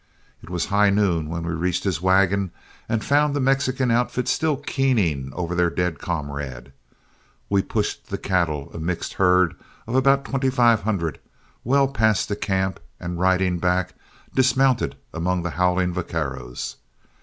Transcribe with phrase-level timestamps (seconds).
[0.41, 2.49] It was high noon when we reached his wagon
[2.89, 6.71] and found the Mexican outfit still keening over their dead comrade.
[7.51, 9.53] We pushed the cattle, a mixed herd
[9.85, 11.19] of about twenty five hundred,
[11.63, 13.93] well past the camp, and riding back,
[14.33, 16.77] dismounted among the howling vaqueros.